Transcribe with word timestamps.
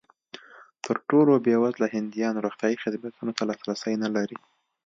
تر 0.83 0.95
ټولو 1.09 1.31
بېوزله 1.45 1.87
هندیان 1.95 2.35
روغتیايي 2.45 2.77
خدمتونو 2.83 3.31
ته 3.37 3.43
لاسرسی 3.49 3.93
نه 4.03 4.09
لري. 4.15 4.37